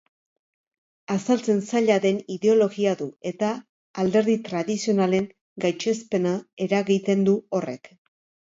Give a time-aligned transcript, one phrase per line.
[1.15, 3.51] Azaltzen zaila den ideologia du, eta
[4.05, 5.31] alderdi tradizionalen
[5.67, 6.33] gaitzespena
[6.69, 7.97] eragiten du horrek.